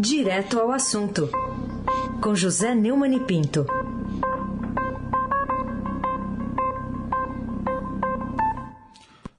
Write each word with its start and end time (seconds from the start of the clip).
Direto 0.00 0.60
ao 0.60 0.70
assunto, 0.70 1.28
com 2.22 2.32
José 2.32 2.72
Neumann 2.72 3.16
e 3.16 3.26
Pinto. 3.26 3.66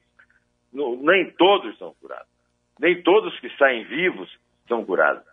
não, 0.71 0.95
nem 0.95 1.31
todos 1.31 1.77
são 1.77 1.93
curados. 1.95 2.31
Nem 2.79 3.01
todos 3.01 3.37
que 3.39 3.49
saem 3.57 3.83
vivos 3.85 4.29
são 4.67 4.85
curados. 4.85 5.23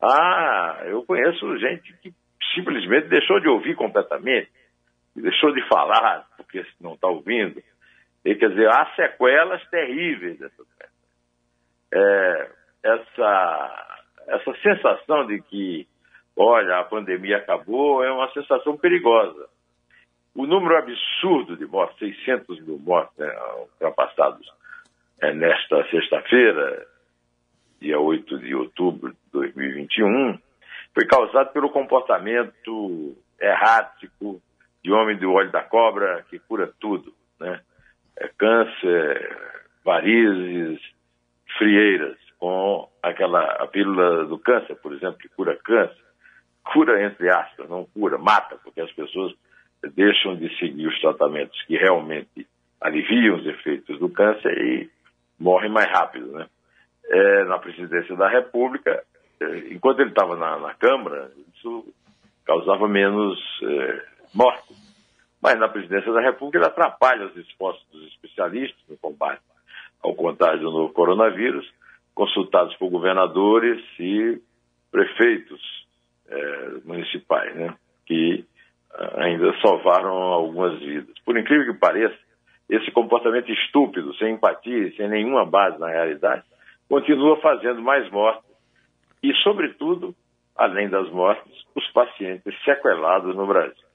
Ah, 0.00 0.82
eu 0.86 1.02
conheço 1.04 1.58
gente 1.58 1.92
que 1.98 2.12
simplesmente 2.54 3.08
deixou 3.08 3.40
de 3.40 3.48
ouvir 3.48 3.74
completamente, 3.74 4.50
deixou 5.14 5.52
de 5.52 5.66
falar 5.68 6.26
porque 6.36 6.64
não 6.80 6.94
está 6.94 7.08
ouvindo. 7.08 7.62
E, 8.24 8.34
quer 8.34 8.50
dizer, 8.50 8.68
há 8.68 8.86
sequelas 8.94 9.64
terríveis 9.68 10.38
dessa 10.38 10.56
doença. 10.56 10.92
É, 11.92 12.50
essa, 12.82 13.96
essa 14.28 14.54
sensação 14.62 15.26
de 15.26 15.40
que, 15.42 15.86
olha, 16.38 16.78
a 16.78 16.84
pandemia 16.84 17.38
acabou, 17.38 18.02
é 18.04 18.10
uma 18.10 18.30
sensação 18.32 18.76
perigosa. 18.76 19.48
O 20.34 20.46
número 20.46 20.76
absurdo 20.76 21.56
de 21.56 21.66
mortes, 21.66 21.98
600 21.98 22.60
mil 22.60 22.78
mortes 22.78 23.16
né, 23.18 23.28
ultrapassados 23.58 24.46
é, 25.20 25.32
nesta 25.34 25.84
sexta-feira, 25.90 26.86
dia 27.80 27.98
8 27.98 28.38
de 28.38 28.54
outubro 28.54 29.10
de 29.10 29.18
2021, 29.32 30.38
foi 30.94 31.06
causado 31.06 31.52
pelo 31.52 31.70
comportamento 31.70 33.16
errático 33.40 34.40
de 34.82 34.92
homem 34.92 35.16
do 35.16 35.32
óleo 35.32 35.50
da 35.50 35.62
cobra 35.62 36.24
que 36.30 36.38
cura 36.38 36.72
tudo, 36.80 37.12
né? 37.40 37.60
É 38.16 38.28
câncer, 38.36 39.36
varizes, 39.84 40.80
frieiras, 41.56 42.16
com 42.38 42.88
aquela 43.02 43.42
a 43.62 43.66
pílula 43.66 44.24
do 44.24 44.38
câncer, 44.38 44.76
por 44.76 44.92
exemplo, 44.92 45.18
que 45.18 45.28
cura 45.28 45.56
câncer, 45.56 46.07
cura 46.72 47.04
entre 47.04 47.28
aspas, 47.28 47.68
não 47.68 47.84
cura, 47.86 48.18
mata, 48.18 48.56
porque 48.62 48.80
as 48.80 48.92
pessoas 48.92 49.32
deixam 49.94 50.36
de 50.36 50.48
seguir 50.58 50.86
os 50.86 51.00
tratamentos 51.00 51.60
que 51.64 51.76
realmente 51.76 52.46
aliviam 52.80 53.36
os 53.36 53.46
efeitos 53.46 53.98
do 53.98 54.08
câncer 54.08 54.56
e 54.58 54.90
morrem 55.38 55.70
mais 55.70 55.90
rápido, 55.90 56.32
né? 56.32 56.46
É, 57.10 57.44
na 57.44 57.58
presidência 57.58 58.14
da 58.16 58.28
República, 58.28 59.02
enquanto 59.70 60.00
ele 60.00 60.10
estava 60.10 60.36
na, 60.36 60.58
na, 60.58 60.74
Câmara, 60.74 61.30
isso 61.54 61.86
causava 62.44 62.86
menos 62.86 63.38
é, 63.62 64.04
mortes. 64.34 64.76
Mas 65.40 65.58
na 65.58 65.68
presidência 65.68 66.12
da 66.12 66.20
República 66.20 66.58
ele 66.58 66.66
atrapalha 66.66 67.26
os 67.26 67.36
esforços 67.36 67.86
dos 67.90 68.06
especialistas 68.08 68.82
no 68.88 68.96
combate 68.98 69.40
ao 70.02 70.14
contágio 70.14 70.70
no 70.70 70.90
coronavírus, 70.90 71.66
consultados 72.14 72.76
por 72.76 72.90
governadores 72.90 73.82
e 73.98 74.40
prefeitos 74.90 75.60
é, 76.30 76.70
municipais, 76.84 77.54
né, 77.54 77.74
que 78.06 78.44
ainda 79.16 79.54
salvaram 79.60 80.12
algumas 80.12 80.78
vidas. 80.80 81.14
Por 81.24 81.38
incrível 81.38 81.72
que 81.72 81.78
pareça, 81.78 82.16
esse 82.68 82.90
comportamento 82.90 83.50
estúpido, 83.50 84.14
sem 84.16 84.34
empatia, 84.34 84.92
sem 84.96 85.08
nenhuma 85.08 85.46
base 85.46 85.78
na 85.78 85.88
realidade, 85.88 86.42
continua 86.88 87.40
fazendo 87.40 87.80
mais 87.80 88.10
mortes 88.10 88.44
e, 89.22 89.32
sobretudo, 89.42 90.14
além 90.56 90.88
das 90.88 91.08
mortes, 91.10 91.52
os 91.74 91.86
pacientes 91.92 92.54
sequelados 92.64 93.34
no 93.34 93.46
Brasil. 93.46 93.88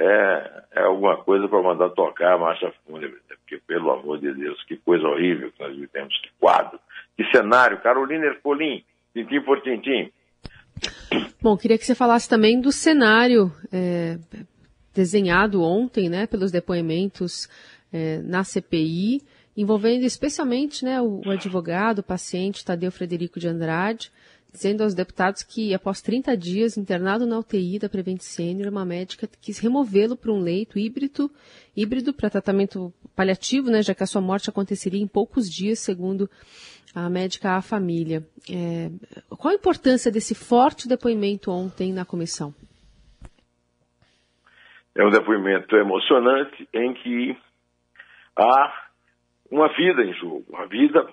É, 0.00 0.62
é 0.76 0.82
alguma 0.82 1.16
coisa 1.16 1.48
para 1.48 1.60
mandar 1.60 1.90
tocar 1.90 2.34
a 2.34 2.38
marcha 2.38 2.72
fúnebre, 2.86 3.18
né? 3.28 3.36
porque, 3.40 3.58
pelo 3.66 3.90
amor 3.90 4.18
de 4.18 4.32
Deus, 4.32 4.62
que 4.64 4.76
coisa 4.76 5.06
horrível 5.08 5.50
que 5.50 5.60
nós 5.60 5.76
vivemos, 5.76 6.16
que 6.20 6.30
quadro, 6.38 6.78
que 7.16 7.24
cenário. 7.32 7.80
Carolina 7.80 8.26
Ercolim, 8.26 8.84
tintim 9.12 9.40
por 9.40 9.60
tintim. 9.60 10.10
Bom, 11.40 11.56
queria 11.56 11.78
que 11.78 11.86
você 11.86 11.94
falasse 11.94 12.28
também 12.28 12.60
do 12.60 12.72
cenário 12.72 13.52
é, 13.70 14.18
desenhado 14.92 15.62
ontem, 15.62 16.08
né, 16.08 16.26
pelos 16.26 16.50
depoimentos 16.50 17.48
é, 17.92 18.20
na 18.22 18.42
CPI, 18.42 19.22
envolvendo 19.56 20.04
especialmente 20.04 20.84
né, 20.84 21.00
o, 21.00 21.22
o 21.24 21.30
advogado, 21.30 22.00
o 22.00 22.02
paciente 22.02 22.64
Tadeu 22.64 22.90
Frederico 22.90 23.38
de 23.38 23.48
Andrade, 23.48 24.10
dizendo 24.52 24.82
aos 24.82 24.94
deputados 24.94 25.42
que, 25.42 25.72
após 25.74 26.00
30 26.00 26.36
dias 26.36 26.76
internado 26.76 27.26
na 27.26 27.38
UTI 27.38 27.78
da 27.78 27.88
Prevent 27.88 28.20
Senior, 28.20 28.70
uma 28.70 28.84
médica 28.84 29.28
quis 29.40 29.58
removê-lo 29.58 30.16
para 30.16 30.32
um 30.32 30.40
leito 30.40 30.78
híbrido, 30.78 31.30
híbrido 31.76 32.12
para 32.12 32.30
tratamento 32.30 32.92
paliativo, 33.14 33.70
né, 33.70 33.82
já 33.82 33.94
que 33.94 34.02
a 34.02 34.06
sua 34.06 34.20
morte 34.20 34.50
aconteceria 34.50 35.00
em 35.00 35.06
poucos 35.06 35.48
dias, 35.48 35.78
segundo 35.78 36.28
a 36.94 37.08
médica 37.08 37.56
à 37.56 37.62
família. 37.62 38.22
É, 38.50 38.90
qual 39.36 39.52
a 39.52 39.56
importância 39.56 40.10
desse 40.10 40.34
forte 40.34 40.88
depoimento 40.88 41.50
ontem 41.50 41.92
na 41.92 42.04
comissão? 42.04 42.54
É 44.94 45.04
um 45.04 45.10
depoimento 45.10 45.76
emocionante 45.76 46.68
em 46.72 46.92
que 46.94 47.36
há 48.36 48.88
uma 49.50 49.68
vida 49.68 50.02
em 50.02 50.12
jogo, 50.14 50.44
uma 50.48 50.66
vida 50.66 51.06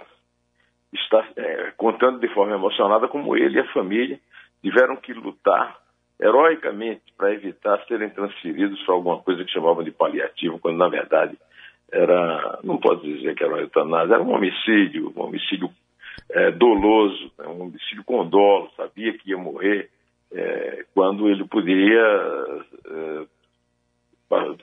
está 0.94 1.28
é, 1.36 1.72
contando 1.78 2.20
de 2.20 2.34
forma 2.34 2.56
emocionada 2.56 3.08
como 3.08 3.36
ele 3.36 3.58
e 3.58 3.62
a 3.62 3.74
família 3.74 4.20
tiveram 4.62 4.96
que 4.96 5.14
lutar 5.14 5.78
heroicamente 6.20 7.04
para 7.18 7.34
evitar 7.34 7.84
serem 7.88 8.10
transferidos 8.10 8.82
para 8.84 8.96
alguma 8.96 9.22
coisa 9.22 9.44
que 9.44 9.52
chamavam 9.52 9.84
de 9.84 9.92
paliativo, 9.92 10.60
quando 10.60 10.78
na 10.78 10.88
verdade 10.88 11.38
era, 11.92 12.60
não 12.64 12.78
posso 12.78 13.04
dizer 13.04 13.36
que 13.36 13.44
era 13.44 13.54
uma 13.54 13.62
eutanásia, 13.62 14.16
era 14.16 14.24
um 14.24 14.34
homicídio, 14.34 15.14
um 15.16 15.22
homicídio 15.22 15.70
é, 16.30 16.52
doloso, 16.52 17.32
né, 17.38 17.48
um 17.48 17.64
homicídio 17.64 18.04
com 18.04 18.28
dolo, 18.28 18.70
sabia 18.76 19.18
que 19.18 19.30
ia 19.30 19.38
morrer 19.38 19.90
é, 20.34 20.86
quando 20.94 21.30
ele 21.30 21.46
poderia 21.46 22.66
é, 22.88 23.26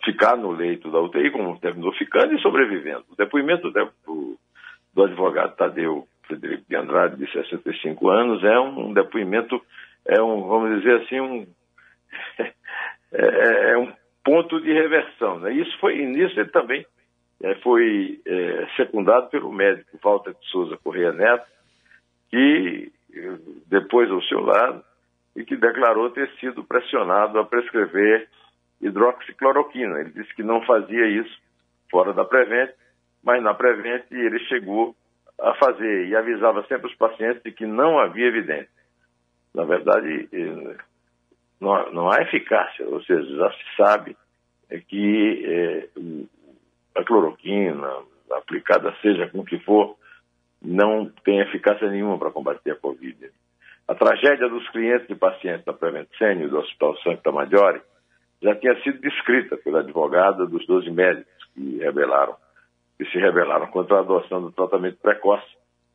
ficar 0.04 0.36
no 0.36 0.50
leito 0.50 0.90
da 0.90 1.00
UTI, 1.00 1.30
como 1.30 1.58
terminou 1.58 1.92
ficando 1.92 2.34
e 2.34 2.40
sobrevivendo. 2.40 3.04
O 3.10 3.16
depoimento 3.16 3.70
do 3.70 4.36
do 4.94 5.04
advogado 5.04 5.56
Tadeu 5.56 6.06
Frederico 6.26 6.64
de 6.68 6.76
Andrade, 6.76 7.16
de 7.16 7.30
65 7.32 8.08
anos, 8.08 8.44
é 8.44 8.58
um 8.58 8.92
depoimento, 8.92 9.60
é 10.06 10.20
um, 10.22 10.46
vamos 10.46 10.78
dizer 10.78 11.02
assim, 11.02 11.20
um, 11.20 11.46
é, 13.12 13.72
é, 13.72 13.78
um 13.78 13.92
ponto 14.24 14.60
de 14.60 14.72
reversão. 14.72 15.40
Né? 15.40 15.54
Isso 15.54 15.76
foi, 15.78 15.96
nisso 16.04 16.38
ele 16.38 16.50
também 16.50 16.86
é, 17.42 17.54
foi 17.56 18.20
é, 18.24 18.66
secundado 18.76 19.28
pelo 19.28 19.52
médico 19.52 19.98
Walter 20.02 20.32
de 20.32 20.46
Souza 20.48 20.78
Correia 20.82 21.12
Neto, 21.12 21.46
que 22.30 22.92
depois 23.66 24.10
ao 24.10 24.22
seu 24.22 24.40
lado 24.40 24.82
e 25.36 25.44
que 25.44 25.56
declarou 25.56 26.10
ter 26.10 26.30
sido 26.40 26.64
pressionado 26.64 27.38
a 27.38 27.44
prescrever 27.44 28.28
hidroxicloroquina. 28.80 30.00
Ele 30.00 30.10
disse 30.10 30.34
que 30.34 30.42
não 30.42 30.62
fazia 30.62 31.06
isso 31.06 31.38
fora 31.90 32.12
da 32.12 32.24
Prevent, 32.24 32.70
mas 33.22 33.42
na 33.42 33.54
Prevent 33.54 34.04
ele 34.10 34.38
chegou 34.46 34.94
a 35.40 35.54
fazer 35.54 36.06
e 36.06 36.16
avisava 36.16 36.64
sempre 36.66 36.90
os 36.90 36.96
pacientes 36.96 37.42
de 37.42 37.50
que 37.52 37.66
não 37.66 37.98
havia 37.98 38.26
evidência. 38.26 38.68
Na 39.54 39.64
verdade, 39.64 40.28
eh, 40.32 40.76
não, 41.60 42.10
há 42.10 42.22
eficácia, 42.22 42.86
ou 42.88 43.02
seja, 43.02 43.36
já 43.36 43.50
se 43.52 43.76
sabe 43.76 44.16
que 44.88 45.44
é, 45.44 45.88
a 46.94 47.04
cloroquina, 47.04 47.90
aplicada 48.30 48.94
seja 49.02 49.28
com 49.28 49.40
o 49.40 49.44
que 49.44 49.58
for, 49.60 49.96
não 50.60 51.10
tem 51.24 51.40
eficácia 51.40 51.90
nenhuma 51.90 52.18
para 52.18 52.30
combater 52.30 52.72
a 52.72 52.76
Covid. 52.76 53.30
A 53.88 53.94
tragédia 53.94 54.48
dos 54.48 54.68
clientes 54.70 55.08
e 55.10 55.14
pacientes 55.14 55.64
da 55.64 55.72
Prevent 55.72 56.08
Senior 56.16 56.48
do 56.48 56.58
Hospital 56.58 56.96
Santa 56.98 57.32
Maggiore 57.32 57.82
já 58.40 58.54
tinha 58.56 58.80
sido 58.82 59.00
descrita 59.00 59.56
pela 59.56 59.80
advogada 59.80 60.46
dos 60.46 60.66
12 60.66 60.90
médicos 60.90 61.44
que 61.54 61.78
rebelaram 61.78 62.36
que 62.98 63.04
se 63.06 63.18
rebelaram 63.18 63.66
contra 63.68 63.96
a 63.96 64.00
adoção 64.00 64.42
do 64.42 64.52
tratamento 64.52 64.98
precoce 64.98 65.46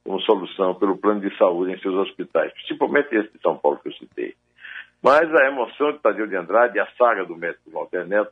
como 0.04 0.20
solução 0.22 0.76
pelo 0.76 0.98
plano 0.98 1.22
de 1.22 1.36
saúde 1.38 1.72
em 1.72 1.80
seus 1.80 1.96
hospitais, 1.96 2.52
principalmente 2.54 3.16
esse 3.16 3.32
de 3.32 3.42
São 3.42 3.58
Paulo 3.58 3.80
que 3.80 3.90
eu 3.90 3.94
citei. 3.94 4.36
Mas 5.02 5.34
a 5.34 5.48
emoção 5.48 5.92
de 5.92 6.00
Tadeu 6.00 6.28
de 6.28 6.36
Andrade 6.36 6.78
e 6.78 6.80
a 6.80 6.88
saga 6.98 7.24
do 7.24 7.36
médico 7.36 7.72
Walter 7.72 8.06
Neto 8.06 8.32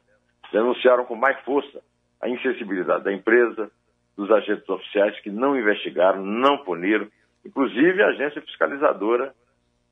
denunciaram 0.51 1.05
com 1.05 1.15
mais 1.15 1.39
força 1.41 1.81
a 2.25 2.29
insensibilidade 2.29 3.03
da 3.03 3.13
empresa, 3.13 3.69
dos 4.17 4.31
agentes 4.31 4.67
oficiais 4.67 5.19
que 5.19 5.29
não 5.29 5.57
investigaram, 5.57 6.23
não 6.23 6.57
puniram, 6.63 7.07
inclusive 7.45 8.01
a 8.01 8.07
agência 8.07 8.41
fiscalizadora, 8.41 9.33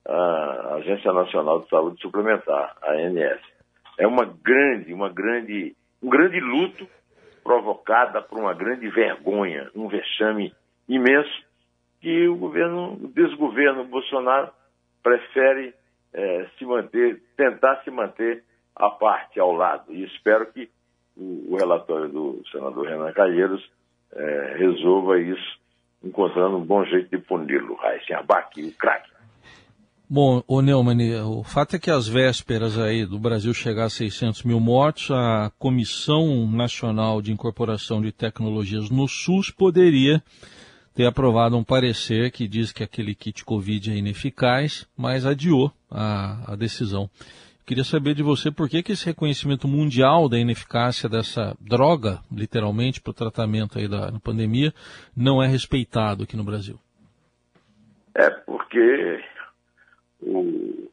a 0.05 0.75
Agência 0.79 1.13
Nacional 1.13 1.61
de 1.61 1.69
Saúde 1.69 2.01
Suplementar, 2.01 2.75
a 2.81 2.93
ANS. 2.93 3.39
É 3.99 4.07
uma 4.07 4.25
grande, 4.25 4.93
uma 4.93 5.09
grande, 5.09 5.75
um 6.01 6.09
grande 6.09 6.39
luto 6.39 6.87
provocada 7.43 8.21
por 8.21 8.39
uma 8.39 8.53
grande 8.53 8.89
vergonha, 8.89 9.69
um 9.75 9.87
vexame 9.87 10.53
imenso 10.89 11.43
que 12.01 12.27
o 12.27 12.35
governo, 12.35 12.93
o 12.93 13.07
desgoverno 13.09 13.85
Bolsonaro 13.85 14.49
prefere 15.03 15.73
é, 16.13 16.47
se 16.57 16.65
manter, 16.65 17.21
tentar 17.37 17.81
se 17.83 17.91
manter 17.91 18.43
à 18.75 18.89
parte, 18.89 19.39
ao 19.39 19.53
lado. 19.53 19.93
E 19.93 20.03
espero 20.03 20.51
que 20.51 20.69
o, 21.15 21.53
o 21.53 21.57
relatório 21.57 22.09
do 22.09 22.41
senador 22.51 22.87
Renan 22.87 23.11
Calheiros 23.13 23.63
é, 24.15 24.55
resolva 24.57 25.19
isso, 25.19 25.59
encontrando 26.03 26.57
um 26.57 26.65
bom 26.65 26.83
jeito 26.85 27.09
de 27.09 27.17
puni-lo, 27.17 27.75
Raíssen 27.75 28.15
Abac, 28.15 28.61
o 28.61 28.71
craque. 28.73 29.13
Bom, 30.09 30.43
o 30.47 30.61
Neumann, 30.61 31.23
o 31.23 31.43
fato 31.43 31.75
é 31.75 31.79
que 31.79 31.89
às 31.89 32.07
vésperas 32.07 32.77
aí 32.77 33.05
do 33.05 33.17
Brasil 33.17 33.51
chegar 33.53 33.85
a 33.85 33.89
600 33.89 34.43
mil 34.43 34.59
mortos, 34.59 35.09
a 35.09 35.51
Comissão 35.57 36.45
Nacional 36.51 37.19
de 37.21 37.31
Incorporação 37.31 37.99
de 37.99 38.11
Tecnologias 38.11 38.91
no 38.91 39.07
SUS 39.07 39.49
poderia 39.49 40.21
ter 40.93 41.05
aprovado 41.05 41.57
um 41.57 41.63
parecer 41.63 42.31
que 42.31 42.47
diz 42.47 42.71
que 42.71 42.83
aquele 42.83 43.15
kit 43.15 43.43
Covid 43.43 43.91
é 43.91 43.95
ineficaz, 43.95 44.87
mas 44.95 45.25
adiou 45.25 45.71
a, 45.89 46.53
a 46.53 46.55
decisão. 46.55 47.09
Queria 47.65 47.83
saber 47.85 48.13
de 48.13 48.21
você 48.21 48.51
por 48.51 48.67
que, 48.67 48.83
que 48.83 48.91
esse 48.91 49.05
reconhecimento 49.05 49.69
mundial 49.69 50.27
da 50.27 50.37
ineficácia 50.37 51.07
dessa 51.07 51.55
droga, 51.61 52.19
literalmente, 52.29 53.01
para 53.01 53.11
o 53.11 53.13
tratamento 53.13 53.79
aí 53.79 53.87
da 53.87 54.11
pandemia, 54.21 54.73
não 55.15 55.41
é 55.41 55.47
respeitado 55.47 56.23
aqui 56.23 56.35
no 56.35 56.43
Brasil. 56.43 56.77
É 58.13 58.29
porque 58.29 59.23
o, 60.21 60.89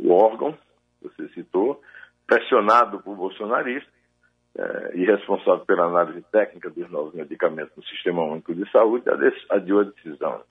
o 0.00 0.10
órgão, 0.10 0.58
você 1.00 1.28
citou, 1.28 1.80
pressionado 2.26 3.00
por 3.00 3.14
bolsonaristas 3.14 3.92
é, 4.58 4.96
e 4.96 5.04
responsável 5.04 5.64
pela 5.64 5.84
análise 5.84 6.22
técnica 6.32 6.70
dos 6.70 6.90
novos 6.90 7.14
medicamentos 7.14 7.76
no 7.76 7.84
Sistema 7.84 8.24
Único 8.24 8.52
de 8.52 8.68
Saúde, 8.72 9.04
adiou 9.48 9.80
a 9.80 9.84
decisão 9.84 10.42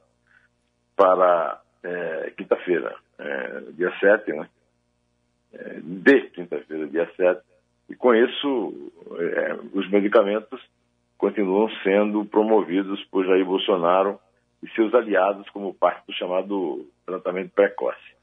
para 0.95 1.61
é, 1.83 2.31
quinta-feira, 2.37 2.95
é, 3.19 3.59
dia 3.73 3.91
7, 3.99 4.31
né? 4.31 4.47
De 5.81 6.21
quinta-feira, 6.29 6.87
dia 6.87 7.09
7, 7.15 7.41
e 7.89 7.95
com 7.95 8.13
isso 8.13 8.91
é, 9.17 9.57
os 9.73 9.89
medicamentos 9.89 10.61
continuam 11.17 11.69
sendo 11.83 12.25
promovidos 12.25 13.03
por 13.05 13.25
Jair 13.25 13.45
Bolsonaro 13.45 14.19
e 14.61 14.69
seus 14.71 14.93
aliados 14.93 15.49
como 15.49 15.73
parte 15.73 16.05
do 16.07 16.13
chamado 16.13 16.85
tratamento 17.05 17.51
precoce. 17.53 18.15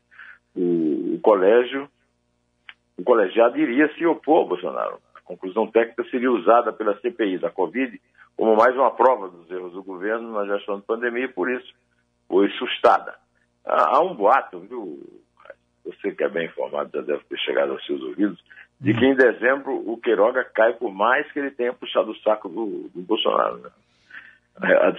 O, 0.55 1.14
o 1.14 1.20
colégio, 1.23 1.88
o 2.99 3.02
colegiado 3.02 3.58
iria 3.58 3.93
se 3.94 4.05
opor 4.05 4.38
ao 4.38 4.49
Bolsonaro. 4.49 4.99
A 5.14 5.20
conclusão 5.20 5.67
técnica 5.67 6.05
seria 6.11 6.31
usada 6.31 6.73
pela 6.73 6.99
CPI 7.00 7.38
da 7.38 7.50
Covid 7.50 8.00
como 8.37 8.56
mais 8.56 8.75
uma 8.75 8.90
prova 8.90 9.29
dos 9.29 9.50
erros 9.50 9.73
do 9.73 9.82
governo 9.82 10.32
na 10.32 10.44
gestão 10.46 10.76
da 10.76 10.82
pandemia 10.82 11.25
e 11.25 11.32
por 11.32 11.50
isso 11.50 11.73
foi 12.29 12.50
sustada. 12.50 13.14
Há 13.64 14.00
um 14.02 14.14
boato, 14.14 14.58
viu? 14.61 14.99
Você 15.84 16.12
que 16.12 16.25
é 16.25 16.29
bem 16.29 16.46
informado 16.46 16.90
já 16.94 17.02
deve 17.02 17.25
ter 17.25 17.38
chegado 17.38 17.73
aos 17.73 17.84
seus 17.84 18.00
ouvidos, 18.02 18.43
de 18.81 18.94
que 18.94 19.05
em 19.05 19.14
dezembro 19.14 19.73
o 19.88 19.96
Queiroga 19.99 20.44
cai 20.44 20.75
por 20.75 20.93
mais 20.93 21.31
que 21.32 21.38
ele 21.38 21.50
tenha 21.50 21.73
puxado 21.73 22.11
o 22.11 22.17
saco 22.19 22.49
do, 22.49 22.88
do 22.94 23.02
Bolsonaro. 23.02 23.58
Né? 23.58 23.70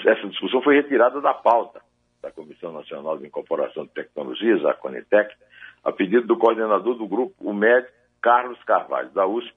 Essa 0.06 0.28
discussão 0.28 0.62
foi 0.62 0.76
retirada 0.76 1.22
da 1.22 1.34
pauta 1.34 1.82
da 2.22 2.32
Comissão 2.32 2.72
Nacional 2.72 3.18
de 3.18 3.28
Incorporação 3.28 3.86
de 3.86 3.92
Tecnologias, 3.92 4.66
a 4.66 4.74
Conitec, 4.74 5.36
a 5.84 5.92
pedido 5.92 6.26
do 6.26 6.38
coordenador 6.38 6.96
do 6.96 7.06
grupo, 7.06 7.36
o 7.40 7.54
médico 7.54 7.92
Carlos 8.22 8.62
Carvalho, 8.64 9.10
da 9.10 9.28
USP, 9.28 9.54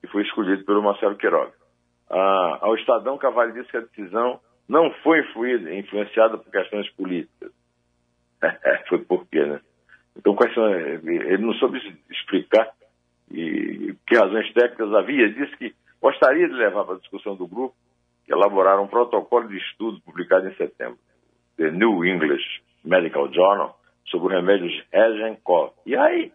que 0.00 0.08
foi 0.08 0.22
escolhido 0.22 0.64
pelo 0.64 0.82
Marcelo 0.82 1.16
Queiroga. 1.16 1.52
Ah, 2.10 2.58
ao 2.62 2.74
Estadão, 2.74 3.16
Carvalho 3.16 3.52
disse 3.52 3.70
que 3.70 3.76
a 3.76 3.82
decisão 3.82 4.40
não 4.68 4.90
foi 5.04 5.20
influída, 5.20 5.72
influenciada 5.72 6.36
por 6.36 6.50
questões 6.50 6.90
políticas. 6.90 7.52
foi 8.88 8.98
por 8.98 9.24
quê, 9.28 9.44
né? 9.44 9.60
Então, 10.16 10.34
quais 10.34 10.52
são, 10.54 10.68
ele 10.68 11.38
não 11.38 11.54
soube 11.54 11.78
explicar 12.10 12.68
e 13.30 13.94
que 14.06 14.16
razões 14.16 14.52
técnicas 14.52 14.92
havia. 14.92 15.30
Disse 15.30 15.56
que 15.56 15.74
gostaria 16.00 16.48
de 16.48 16.54
levar 16.54 16.84
para 16.84 16.96
a 16.96 16.98
discussão 16.98 17.36
do 17.36 17.46
grupo 17.46 17.74
elaborar 18.28 18.80
um 18.80 18.86
protocolo 18.86 19.48
de 19.48 19.56
estudo 19.58 20.00
publicado 20.02 20.48
em 20.48 20.54
setembro, 20.54 20.98
The 21.56 21.70
New 21.70 22.04
English 22.04 22.62
Medical 22.84 23.32
Journal, 23.32 23.78
sobre 24.06 24.34
o 24.34 24.36
remédio 24.36 24.68
Regencov. 24.92 25.72
E 25.84 25.96
aí, 25.96 26.32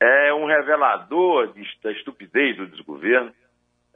é 0.00 0.34
um 0.34 0.46
revelador 0.46 1.52
da 1.82 1.92
estupidez 1.92 2.56
do 2.56 2.66
desgoverno 2.66 3.32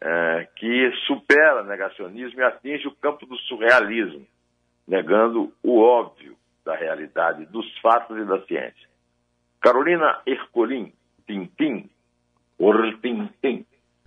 é, 0.00 0.48
que 0.56 0.92
supera 1.06 1.62
negacionismo 1.64 2.40
e 2.40 2.44
atinge 2.44 2.86
o 2.86 2.94
campo 2.94 3.26
do 3.26 3.36
surrealismo, 3.36 4.26
negando 4.86 5.52
o 5.62 5.80
óbvio 5.80 6.37
da 6.68 6.76
realidade, 6.76 7.46
dos 7.46 7.66
fatos 7.80 8.14
e 8.18 8.26
da 8.26 8.44
ciência. 8.44 8.88
Carolina 9.58 10.20
Ercolim, 10.26 10.92
Tintim, 11.26 11.88
Ortintim, 12.58 13.64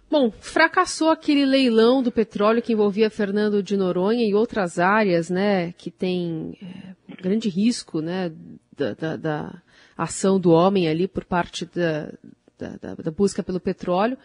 Bom, 0.08 0.30
fracassou 0.30 1.10
aquele 1.10 1.44
leilão 1.44 2.04
do 2.04 2.12
petróleo 2.12 2.62
que 2.62 2.74
envolvia 2.74 3.10
Fernando 3.10 3.64
de 3.64 3.76
Noronha 3.76 4.28
e 4.28 4.36
outras 4.36 4.78
áreas, 4.78 5.30
né, 5.30 5.72
que 5.72 5.90
tem 5.90 6.56
é, 6.62 7.16
grande 7.16 7.50
risco, 7.50 8.00
né, 8.02 8.32
da, 8.78 8.94
da, 8.94 9.16
da, 9.16 9.62
ação 9.98 10.40
do 10.40 10.52
homem 10.52 10.88
ali 10.88 11.08
por 11.08 11.24
parte 11.24 11.66
da, 11.66 12.12
da, 12.60 12.94
da 12.96 13.12
busca 13.12 13.42
pelo 13.42 13.60
petróleo. 13.60 14.18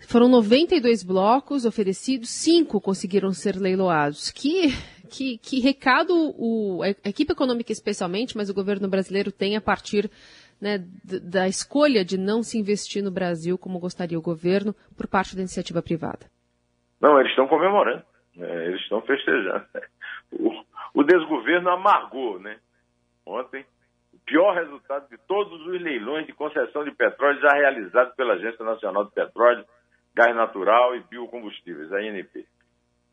Foram 0.00 0.28
92 0.28 1.02
blocos 1.02 1.64
oferecidos, 1.64 2.30
cinco 2.30 2.80
conseguiram 2.80 3.32
ser 3.32 3.56
leiloados. 3.56 4.30
Que, 4.30 4.72
que, 5.08 5.38
que 5.38 5.60
recado 5.60 6.12
o, 6.38 6.82
a 6.82 7.08
equipe 7.08 7.32
econômica 7.32 7.72
especialmente, 7.72 8.36
mas 8.36 8.48
o 8.48 8.54
governo 8.54 8.88
brasileiro 8.88 9.32
tem 9.32 9.56
a 9.56 9.60
partir 9.60 10.10
né, 10.60 10.78
da 11.04 11.48
escolha 11.48 12.04
de 12.04 12.18
não 12.18 12.42
se 12.42 12.58
investir 12.58 13.02
no 13.02 13.10
Brasil 13.10 13.56
como 13.56 13.78
gostaria 13.78 14.18
o 14.18 14.22
governo 14.22 14.74
por 14.96 15.08
parte 15.08 15.34
da 15.34 15.42
iniciativa 15.42 15.82
privada? 15.82 16.26
Não, 17.00 17.18
eles 17.18 17.30
estão 17.30 17.46
comemorando, 17.46 18.04
né, 18.36 18.66
eles 18.66 18.80
estão 18.82 19.00
festejando. 19.02 19.64
O, 20.30 20.52
o 20.92 21.04
desgoverno 21.04 21.70
amargou, 21.70 22.38
né? 22.38 22.58
Ontem, 23.24 23.64
o 24.12 24.18
pior 24.26 24.54
resultado 24.54 25.08
de 25.08 25.16
todos 25.26 25.58
os 25.66 25.80
leilões 25.80 26.26
de 26.26 26.34
concessão 26.34 26.84
de 26.84 26.90
petróleo 26.90 27.40
já 27.40 27.48
realizados 27.48 28.14
pela 28.14 28.34
Agência 28.34 28.62
Nacional 28.62 29.06
de 29.06 29.12
Petróleo, 29.12 29.64
Gás 30.14 30.36
Natural 30.36 30.96
e 30.96 31.00
Biocombustíveis, 31.04 31.90
a 31.94 31.96
ANP. 31.96 32.46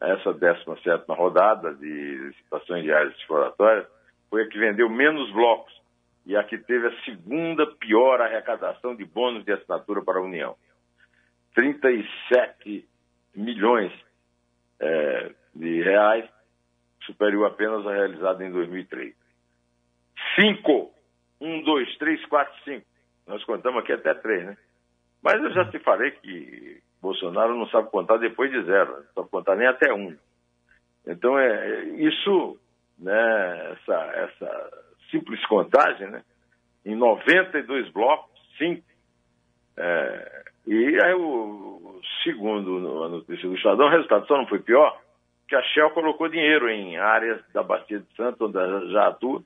Essa 0.02 0.34
17 0.34 1.06
rodada 1.10 1.74
de 1.76 2.18
licitações 2.28 2.84
de 2.84 2.92
áreas 2.92 3.16
exploratórias, 3.16 3.88
foi 4.30 4.44
a 4.44 4.48
que 4.48 4.58
vendeu 4.58 4.90
menos 4.90 5.32
blocos 5.32 5.74
e 6.26 6.36
a 6.36 6.44
que 6.44 6.58
teve 6.58 6.88
a 6.88 7.02
segunda 7.04 7.66
pior 7.76 8.20
arrecadação 8.20 8.96
de 8.96 9.06
bônus 9.06 9.46
de 9.46 9.54
assinatura 9.54 10.02
para 10.02 10.20
a 10.20 10.24
União. 10.24 10.56
37 11.54 12.86
milhões 13.36 13.92
é, 14.80 15.32
de 15.54 15.82
reais, 15.82 16.30
superior 17.06 17.48
apenas 17.48 17.86
a 17.86 17.94
realizada 17.94 18.44
em 18.44 18.52
2003. 18.52 19.16
Cinco. 20.36 20.94
Um, 21.40 21.62
dois, 21.64 21.96
três, 21.98 22.24
quatro, 22.26 22.54
cinco. 22.64 22.86
Nós 23.28 23.44
contamos 23.44 23.82
aqui 23.82 23.92
até 23.92 24.14
três, 24.14 24.46
né? 24.46 24.58
Mas 25.22 25.42
eu 25.42 25.52
já 25.52 25.66
te 25.70 25.80
falei 25.80 26.12
que 26.12 26.82
Bolsonaro 27.06 27.56
não 27.56 27.68
sabe 27.68 27.90
contar 27.90 28.18
depois 28.18 28.52
de 28.52 28.64
zero, 28.64 28.98
não 28.98 29.14
sabe 29.14 29.30
contar 29.30 29.56
nem 29.56 29.68
até 29.68 29.94
um. 29.94 30.16
Então, 31.06 31.38
é, 31.38 31.46
é 31.48 31.84
isso, 32.02 32.60
né, 32.98 33.72
essa, 33.74 33.94
essa 33.94 34.72
simples 35.12 35.46
contagem, 35.46 36.10
né, 36.10 36.24
em 36.84 36.96
92 36.96 37.90
blocos, 37.92 38.32
cinco. 38.58 38.84
É, 39.78 40.44
e 40.66 41.00
aí, 41.04 41.14
o, 41.14 42.00
segundo 42.24 43.04
a 43.04 43.10
notícia 43.10 43.48
do 43.48 43.56
Estadão, 43.56 43.86
o 43.86 43.92
resultado 43.92 44.26
só 44.26 44.38
não 44.38 44.48
foi 44.48 44.60
pior, 44.60 45.00
que 45.48 45.56
a 45.56 45.62
Shell 45.62 45.92
colocou 45.92 46.28
dinheiro 46.28 46.68
em 46.70 46.98
áreas 46.98 47.40
da 47.54 47.62
Bacia 47.62 48.00
de 48.00 48.16
Santos, 48.16 48.42
onde 48.42 48.92
já 48.92 49.08
atua. 49.10 49.44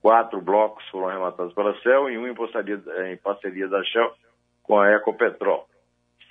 Quatro 0.00 0.40
blocos 0.40 0.88
foram 0.88 1.08
arrematados 1.08 1.52
pela 1.52 1.74
Shell 1.80 2.08
e 2.08 2.16
um 2.16 2.26
em 2.26 2.34
parceria, 2.34 2.80
em 3.12 3.16
parceria 3.18 3.68
da 3.68 3.84
Shell 3.84 4.14
com 4.62 4.78
a 4.80 4.90
Ecopetrol. 4.92 5.67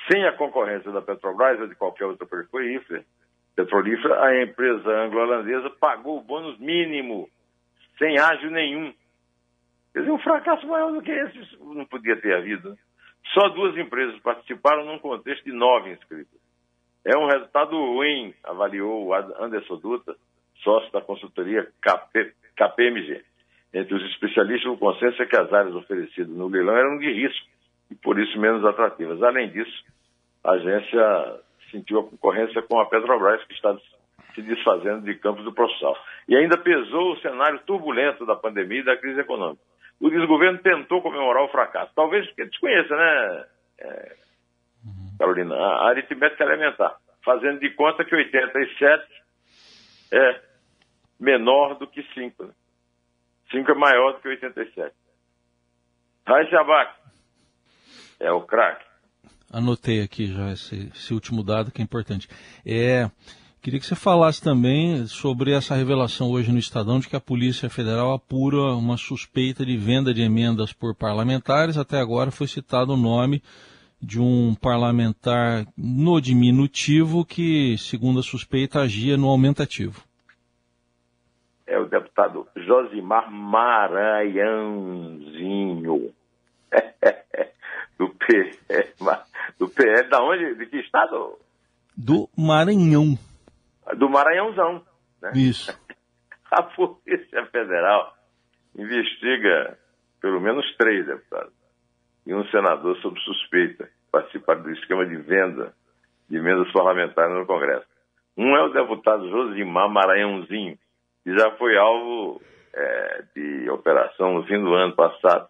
Sem 0.10 0.26
a 0.26 0.32
concorrência 0.34 0.92
da 0.92 1.02
Petrobras 1.02 1.60
ou 1.60 1.68
de 1.68 1.76
qualquer 1.76 2.06
outra 2.06 2.26
petrolífera, 2.26 3.04
petrolífera 3.56 4.24
a 4.24 4.44
empresa 4.44 4.90
anglo-holandesa 4.90 5.70
pagou 5.72 6.18
o 6.18 6.24
bônus 6.24 6.58
mínimo, 6.60 7.30
sem 7.98 8.18
ágio 8.18 8.50
nenhum. 8.50 8.94
Quer 9.94 10.00
dizer, 10.00 10.12
um 10.12 10.20
fracasso 10.20 10.66
maior 10.68 10.94
do 10.94 11.02
que 11.02 11.12
esse 11.12 11.58
não 11.60 11.86
podia 11.86 12.16
ter 12.22 12.36
havido. 12.36 12.78
Só 13.34 13.50
duas 13.50 13.76
empresas 13.78 14.18
participaram 14.22 14.86
num 14.86 15.00
contexto 15.00 15.44
de 15.44 15.52
nove 15.52 15.92
inscritos. 15.92 16.40
É 17.04 17.18
um 17.18 17.28
resultado 17.28 17.76
ruim, 17.76 18.34
avaliou 18.44 19.14
Anderson 19.14 19.78
Dutra, 19.78 20.16
sócio 20.64 20.92
da 20.92 21.02
consultoria 21.02 21.68
KP, 21.82 22.34
KPMG. 22.56 23.24
Entre 23.74 23.94
os 23.94 24.04
especialistas, 24.12 24.72
o 24.72 24.78
consenso 24.78 25.22
é 25.22 25.26
que 25.26 25.36
as 25.36 25.52
áreas 25.52 25.76
oferecidas 25.76 26.30
no 26.30 26.48
leilão 26.48 26.76
eram 26.76 26.98
de 26.98 27.12
risco 27.12 27.48
e, 27.92 27.96
por 27.96 28.20
isso, 28.20 28.40
menos 28.40 28.64
atrativas. 28.66 29.22
Além 29.22 29.50
disso, 29.50 29.84
a 30.44 30.52
agência 30.52 31.42
sentiu 31.72 32.00
a 32.00 32.04
concorrência 32.04 32.62
com 32.62 32.80
a 32.80 32.86
Petrobras, 32.86 33.44
que 33.46 33.54
está 33.54 33.78
se 34.34 34.42
desfazendo 34.42 35.02
de 35.02 35.16
campos 35.16 35.44
do 35.44 35.54
profissional. 35.54 35.98
E 36.28 36.36
ainda 36.36 36.58
pesou 36.58 37.14
o 37.14 37.20
cenário 37.20 37.60
turbulento 37.66 38.26
da 38.26 38.36
pandemia 38.36 38.82
e 38.82 38.86
da 38.86 38.98
crise 38.98 39.20
econômica. 39.20 39.62
O 40.00 40.10
desgoverno 40.10 40.60
tentou 40.60 41.02
comemorar 41.02 41.44
o 41.44 41.50
fracasso. 41.50 41.92
Talvez 41.96 42.26
porque 42.28 42.46
desconheça, 42.46 42.96
né, 42.96 43.46
é, 43.80 44.16
Carolina, 45.18 45.56
a 45.56 45.90
aritmética 45.90 46.44
elementar, 46.44 46.98
fazendo 47.24 47.60
de 47.60 47.72
conta 47.72 48.06
que 48.06 48.16
87 48.16 49.06
é 50.14 50.42
menor 51.20 51.76
do 51.76 51.88
que 51.88 52.04
5. 52.14 52.44
Né? 52.44 52.54
5 53.52 53.72
é 53.72 53.76
maior 53.76 54.14
do 54.14 54.20
que 54.20 54.28
87. 54.28 54.96
Raíssa 56.28 56.60
Abac 56.60 56.94
é 58.20 58.32
o 58.32 58.42
craque. 58.42 58.87
Anotei 59.52 60.02
aqui 60.02 60.28
já 60.28 60.52
esse, 60.52 60.92
esse, 60.94 61.14
último 61.14 61.42
dado 61.42 61.72
que 61.72 61.82
é 61.82 61.84
importante. 61.84 62.28
É, 62.66 63.10
queria 63.62 63.80
que 63.80 63.86
você 63.86 63.96
falasse 63.96 64.44
também 64.44 65.08
sobre 65.08 65.54
essa 65.54 65.74
revelação 65.74 66.30
hoje 66.30 66.52
no 66.52 66.60
Estadão 66.60 67.00
de 67.00 67.08
que 67.08 67.16
a 67.16 67.22
Polícia 67.22 67.70
Federal 67.70 68.14
apura 68.14 68.76
uma 68.76 68.98
suspeita 68.98 69.66
de 69.66 69.78
venda 69.78 70.14
de 70.14 70.22
emendas 70.22 70.74
por 70.74 70.94
parlamentares. 70.94 71.78
Até 71.78 71.98
agora 71.98 72.30
foi 72.30 72.48
citado 72.48 72.94
o 72.94 72.98
nome 72.98 73.42
de 74.02 74.20
um 74.20 74.54
parlamentar 74.54 75.66
no 75.78 76.20
diminutivo 76.20 77.24
que, 77.26 77.78
segundo 77.78 78.20
a 78.20 78.24
suspeita, 78.24 78.82
agia 78.82 79.16
no 79.16 79.30
aumentativo. 79.30 80.04
É 81.66 81.80
o 81.80 81.86
deputado 81.86 82.46
Josimar 82.56 83.32
Maranhãozinho. 83.32 86.12
do 87.98 88.10
P, 88.10 88.52
do 89.58 89.68
PL, 89.70 90.10
da 90.10 90.22
onde? 90.24 90.56
De 90.56 90.66
que 90.68 90.78
estado? 90.78 91.38
Do 91.96 92.30
Maranhão. 92.38 93.18
Do 93.98 94.10
Maranhãozão. 94.10 94.84
Né? 95.22 95.32
Isso. 95.36 95.78
A 96.52 96.64
Polícia 96.64 97.46
Federal 97.48 98.16
investiga 98.78 99.78
pelo 100.22 100.40
menos 100.40 100.66
três 100.78 101.06
deputados 101.06 101.54
e 102.26 102.34
um 102.34 102.46
senador 102.48 102.96
sob 102.98 103.20
suspeita 103.22 103.90
participaram 104.12 104.64
do 104.64 104.72
esquema 104.72 105.06
de 105.06 105.18
venda 105.18 105.74
de 106.30 106.38
emendas 106.38 106.72
parlamentares 106.72 107.34
no 107.34 107.46
Congresso. 107.46 107.86
Um 108.38 108.56
é 108.56 108.64
o 108.64 108.74
deputado 108.74 109.30
Josimar 109.30 109.90
Maranhãozinho, 109.90 110.78
que 111.24 111.38
já 111.38 111.52
foi 111.58 111.78
alvo 111.78 112.42
é, 112.74 113.24
de 113.36 113.70
operação 113.70 114.36
no 114.36 114.44
fim 114.46 114.62
do 114.62 114.74
ano 114.74 114.96
passado 114.96 115.50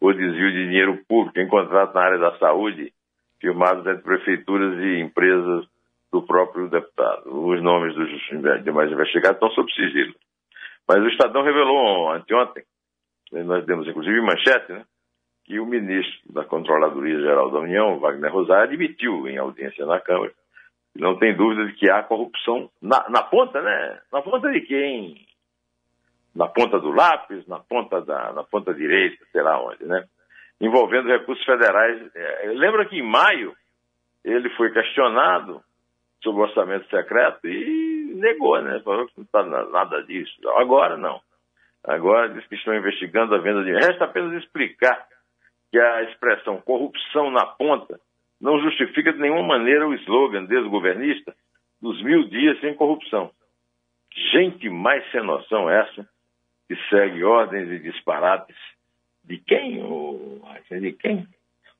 por 0.00 0.14
desvio 0.14 0.52
de 0.52 0.66
dinheiro 0.66 1.04
público 1.08 1.38
em 1.38 1.48
contratos 1.48 1.94
na 1.94 2.00
área 2.00 2.18
da 2.18 2.38
saúde, 2.38 2.92
firmados 3.40 3.86
entre 3.86 4.02
prefeituras 4.02 4.78
e 4.78 5.00
empresas 5.00 5.66
do 6.12 6.22
próprio 6.22 6.68
deputado. 6.68 7.22
Os 7.26 7.62
nomes 7.62 7.94
dos 7.94 8.08
demais 8.64 8.90
investigados 8.90 9.36
estão 9.36 9.50
sob 9.50 9.72
sigilo. 9.72 10.14
Mas 10.88 11.02
o 11.02 11.08
Estadão 11.08 11.42
revelou 11.42 12.12
anteontem, 12.12 12.64
nós 13.32 13.64
demos 13.66 13.86
inclusive 13.86 14.20
manchete, 14.20 14.72
né, 14.72 14.84
que 15.44 15.60
o 15.60 15.66
ministro 15.66 16.32
da 16.32 16.44
Controladoria 16.44 17.20
Geral 17.20 17.50
da 17.50 17.58
União, 17.58 17.98
Wagner 17.98 18.32
Rosário, 18.32 18.64
admitiu 18.64 19.28
em 19.28 19.38
audiência 19.38 19.84
na 19.84 20.00
Câmara 20.00 20.32
não 20.98 21.16
tem 21.16 21.34
dúvida 21.34 21.66
de 21.66 21.74
que 21.74 21.90
há 21.90 22.02
corrupção 22.02 22.68
na, 22.82 23.08
na 23.08 23.22
ponta, 23.22 23.62
né? 23.62 24.00
Na 24.12 24.20
ponta 24.20 24.50
de 24.50 24.60
quem? 24.62 25.26
Na 26.38 26.46
ponta 26.46 26.78
do 26.78 26.92
lápis, 26.92 27.44
na 27.48 27.58
ponta, 27.58 28.00
da, 28.00 28.32
na 28.32 28.44
ponta 28.44 28.72
direita, 28.72 29.24
sei 29.32 29.42
lá 29.42 29.60
onde, 29.60 29.84
né? 29.84 30.04
Envolvendo 30.60 31.08
recursos 31.08 31.44
federais. 31.44 32.00
É, 32.14 32.52
lembra 32.54 32.86
que 32.86 32.96
em 32.96 33.02
maio 33.02 33.56
ele 34.24 34.48
foi 34.50 34.72
questionado 34.72 35.60
sobre 36.22 36.40
o 36.40 36.44
orçamento 36.44 36.88
secreto 36.90 37.44
e 37.44 38.12
negou, 38.14 38.62
né? 38.62 38.80
Falou 38.84 39.08
que 39.08 39.14
não 39.16 39.24
está 39.24 39.42
nada 39.42 40.00
disso. 40.04 40.32
Agora 40.50 40.96
não. 40.96 41.20
Agora 41.82 42.28
diz 42.28 42.46
que 42.46 42.54
estão 42.54 42.74
investigando 42.74 43.34
a 43.34 43.38
venda 43.38 43.64
de. 43.64 43.72
Resta 43.72 44.04
apenas 44.04 44.40
explicar 44.40 45.08
que 45.72 45.80
a 45.80 46.04
expressão 46.04 46.60
corrupção 46.60 47.32
na 47.32 47.46
ponta 47.46 47.98
não 48.40 48.60
justifica 48.60 49.12
de 49.12 49.18
nenhuma 49.18 49.42
maneira 49.42 49.88
o 49.88 49.94
slogan 49.94 50.44
desgovernista 50.44 51.34
dos 51.82 52.00
mil 52.00 52.28
dias 52.28 52.60
sem 52.60 52.74
corrupção. 52.74 53.32
Gente 54.32 54.70
mais 54.70 55.04
sem 55.10 55.22
noção 55.24 55.68
essa 55.68 56.06
que 56.68 56.76
segue 56.90 57.24
ordens 57.24 57.70
e 57.70 57.78
disparates 57.78 58.56
de 59.24 59.38
quem? 59.38 59.82
O, 59.82 60.42
de 60.70 60.92
quem? 60.92 61.26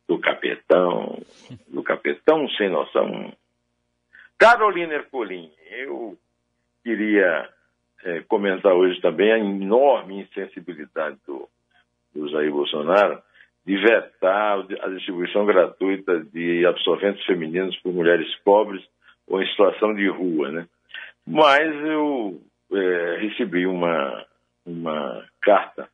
Do 0.09 0.19
capitão, 0.19 1.21
do 1.69 1.83
capitão 1.83 2.49
sem 2.51 2.71
noção. 2.71 3.33
Carolina 4.39 4.95
Ercolim, 4.95 5.51
eu 5.71 6.17
queria 6.83 7.49
é, 8.05 8.21
comentar 8.21 8.73
hoje 8.73 8.99
também 9.01 9.31
a 9.31 9.39
enorme 9.39 10.23
insensibilidade 10.23 11.19
do, 11.27 11.49
do 12.15 12.29
Jair 12.29 12.51
Bolsonaro 12.51 13.21
de 13.67 13.77
vetar 13.77 14.61
a 14.81 14.89
distribuição 14.89 15.45
gratuita 15.45 16.21
de 16.21 16.65
absorventes 16.65 17.23
femininos 17.27 17.77
por 17.79 17.93
mulheres 17.93 18.35
pobres 18.37 18.83
ou 19.27 19.43
em 19.43 19.47
situação 19.49 19.95
de 19.95 20.09
rua, 20.09 20.51
né? 20.51 20.67
Mas 21.27 21.69
eu 21.85 22.41
é, 22.73 23.19
recebi 23.21 23.67
uma 23.67 24.25
uma 24.69 25.25
carta 25.41 25.89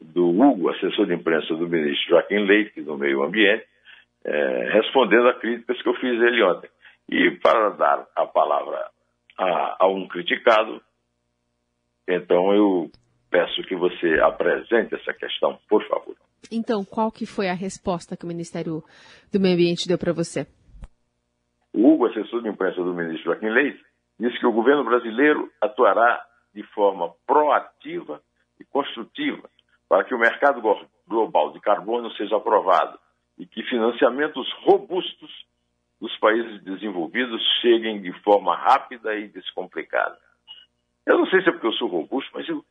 do 0.00 0.28
Hugo, 0.28 0.70
assessor 0.70 1.06
de 1.06 1.14
imprensa 1.14 1.54
do 1.54 1.68
ministro 1.68 2.10
Joaquim 2.10 2.38
Leite, 2.38 2.82
do 2.82 2.96
Meio 2.96 3.22
Ambiente, 3.22 3.64
é, 4.24 4.70
respondendo 4.72 5.28
a 5.28 5.34
críticas 5.34 5.80
que 5.82 5.88
eu 5.88 5.94
fiz 5.94 6.20
a 6.20 6.26
ele 6.26 6.42
ontem. 6.42 6.70
E 7.08 7.30
para 7.42 7.70
dar 7.70 8.06
a 8.14 8.26
palavra 8.26 8.88
a, 9.38 9.76
a 9.80 9.88
um 9.88 10.06
criticado, 10.06 10.80
então 12.08 12.52
eu 12.54 12.90
peço 13.30 13.62
que 13.62 13.74
você 13.74 14.20
apresente 14.20 14.94
essa 14.94 15.12
questão, 15.12 15.58
por 15.68 15.86
favor. 15.88 16.14
Então, 16.50 16.84
qual 16.84 17.10
que 17.10 17.24
foi 17.24 17.48
a 17.48 17.54
resposta 17.54 18.16
que 18.16 18.24
o 18.24 18.28
Ministério 18.28 18.82
do 19.32 19.40
Meio 19.40 19.54
Ambiente 19.54 19.88
deu 19.88 19.98
para 19.98 20.12
você? 20.12 20.46
O 21.72 21.88
Hugo, 21.88 22.06
assessor 22.06 22.42
de 22.42 22.48
imprensa 22.48 22.82
do 22.82 22.92
ministro 22.92 23.24
Joaquim 23.24 23.48
Leite, 23.48 23.82
disse 24.18 24.38
que 24.38 24.46
o 24.46 24.52
governo 24.52 24.84
brasileiro 24.84 25.50
atuará 25.60 26.22
de 26.54 26.62
forma 26.64 27.12
proativa 27.26 28.22
e 28.60 28.64
construtiva 28.64 29.48
para 29.88 30.04
que 30.04 30.14
o 30.14 30.18
mercado 30.18 30.62
global 31.06 31.52
de 31.52 31.60
carbono 31.60 32.10
seja 32.12 32.36
aprovado 32.36 32.98
e 33.38 33.46
que 33.46 33.62
financiamentos 33.64 34.50
robustos 34.64 35.30
dos 36.00 36.16
países 36.18 36.62
desenvolvidos 36.64 37.42
cheguem 37.60 38.00
de 38.00 38.12
forma 38.22 38.56
rápida 38.56 39.14
e 39.14 39.28
descomplicada. 39.28 40.18
Eu 41.06 41.18
não 41.18 41.26
sei 41.26 41.42
se 41.42 41.48
é 41.48 41.52
porque 41.52 41.66
eu 41.66 41.72
sou 41.74 41.88
robusto, 41.88 42.30
mas 42.34 42.48
eu, 42.48 42.64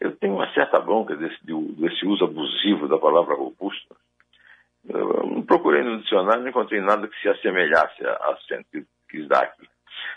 eu 0.00 0.16
tenho 0.16 0.34
uma 0.34 0.52
certa 0.52 0.80
bronca 0.80 1.16
desse, 1.16 1.38
desse 1.44 2.06
uso 2.06 2.24
abusivo 2.24 2.88
da 2.88 2.98
palavra 2.98 3.34
robusto. 3.34 3.96
Eu 4.86 5.26
não 5.26 5.42
procurei 5.42 5.82
no 5.82 6.00
dicionário, 6.00 6.42
não 6.42 6.50
encontrei 6.50 6.80
nada 6.80 7.08
que 7.08 7.20
se 7.20 7.28
assemelhasse 7.28 8.04
a 8.04 8.36
sentido 8.46 8.86
que 9.08 9.18
quis 9.18 9.30
aqui. 9.30 9.66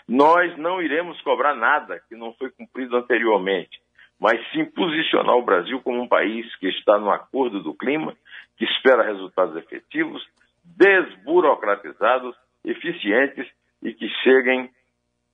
Nós 0.06 0.56
não 0.56 0.80
iremos 0.82 1.20
cobrar 1.22 1.54
nada 1.54 2.00
que 2.08 2.16
não 2.16 2.32
foi 2.34 2.50
cumprido 2.50 2.96
anteriormente, 2.96 3.80
mas 4.18 4.40
sim 4.52 4.64
posicionar 4.64 5.36
o 5.36 5.44
Brasil 5.44 5.80
como 5.80 6.02
um 6.02 6.08
país 6.08 6.54
que 6.56 6.68
está 6.68 6.98
no 6.98 7.10
acordo 7.10 7.62
do 7.62 7.74
clima, 7.74 8.16
que 8.56 8.64
espera 8.64 9.04
resultados 9.04 9.56
efetivos, 9.56 10.26
desburocratizados, 10.64 12.36
eficientes 12.64 13.46
e 13.82 13.92
que 13.92 14.08
cheguem 14.22 14.70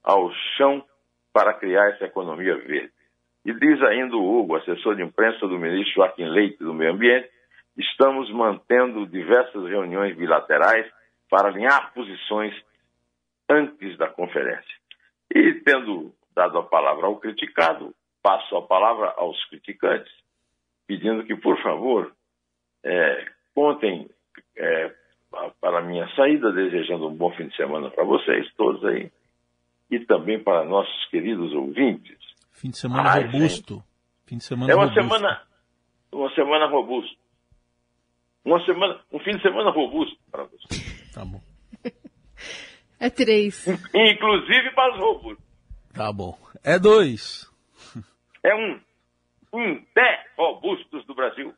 ao 0.03 0.31
chão 0.57 0.85
para 1.33 1.55
criar 1.55 1.89
essa 1.91 2.05
economia 2.05 2.57
verde. 2.57 2.93
E 3.45 3.53
diz 3.53 3.83
ainda 3.83 4.17
o 4.17 4.39
Hugo, 4.39 4.57
assessor 4.57 4.97
de 4.97 5.03
imprensa 5.03 5.47
do 5.47 5.59
ministro 5.59 5.95
Joaquim 5.95 6.25
Leite 6.25 6.59
do 6.59 6.73
Meio 6.73 6.93
Ambiente, 6.93 7.29
estamos 7.77 8.31
mantendo 8.31 9.07
diversas 9.07 9.67
reuniões 9.67 10.17
bilaterais 10.17 10.87
para 11.29 11.49
alinhar 11.49 11.93
posições 11.93 12.55
antes 13.49 13.97
da 13.99 14.09
conferência. 14.09 14.75
E 15.35 15.55
tendo 15.65 16.15
dado 16.35 16.59
a 16.59 16.63
palavra 16.63 17.07
ao 17.07 17.17
criticado, 17.19 17.95
passo 18.23 18.57
a 18.57 18.63
palavra 18.63 19.13
aos 19.17 19.43
criticantes, 19.47 20.13
pedindo 20.87 21.25
que, 21.25 21.37
por 21.37 21.61
favor, 21.63 22.15
é, 22.83 23.27
contem 23.55 24.09
é, 24.57 24.93
para 25.61 25.79
a 25.79 25.83
minha 25.83 26.09
saída, 26.15 26.53
desejando 26.53 27.09
um 27.09 27.15
bom 27.15 27.31
fim 27.33 27.49
de 27.49 27.57
semana 27.57 27.91
para 27.91 28.05
vocês 28.05 28.47
todos 28.57 28.85
aí, 28.85 29.11
e 29.91 30.01
também 30.01 30.43
para 30.43 30.65
nossos 30.65 31.05
queridos 31.11 31.53
ouvintes. 31.53 32.19
Fim 32.53 32.71
de 32.71 32.79
semana 32.79 33.11
Ai, 33.11 33.25
robusto. 33.25 33.83
Fim 34.27 34.39
de 34.39 34.45
semana 34.45 34.73
é 34.73 34.75
uma 34.75 34.87
robusto. 34.87 35.03
semana, 35.03 35.43
uma 36.13 36.35
semana 36.35 36.67
robusta. 36.67 37.25
Uma 38.45 38.65
semana, 38.65 39.01
um 39.13 39.19
fim 39.21 39.31
de 39.33 39.43
semana 39.43 39.71
robusto 39.71 40.19
para 40.31 40.45
vocês. 40.45 41.13
Tá 41.13 41.25
bom. 41.25 41.41
É 43.05 43.11
três. 43.11 43.67
Inclusive 43.69 44.71
para 44.75 44.95
os 44.95 44.99
robustos. 44.99 45.45
Tá 45.93 46.11
bom. 46.11 46.39
É 46.65 46.79
dois. 46.79 47.47
É 48.43 48.55
um. 48.55 48.81
Um 49.53 49.85
pé 49.93 50.25
robustos 50.39 51.05
do 51.05 51.15
Brasil. 51.15 51.53